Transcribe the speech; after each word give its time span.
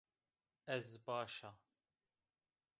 Ez 0.75 0.87
baş 1.07 1.43
a 1.49 1.51